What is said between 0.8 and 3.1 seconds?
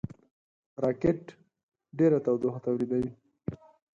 راکټ ډېره تودوخه تولیدوي